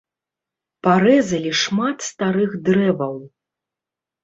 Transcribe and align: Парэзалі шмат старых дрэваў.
Парэзалі 0.87 1.51
шмат 1.61 1.97
старых 2.09 2.59
дрэваў. 2.71 3.15